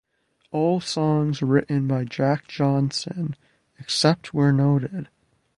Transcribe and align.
All 0.49 0.79
songs 0.81 1.43
written 1.43 1.85
by 1.87 2.05
Jack 2.05 2.47
Johnson, 2.47 3.35
except 3.77 4.33
where 4.33 4.51
noted. 4.51 5.09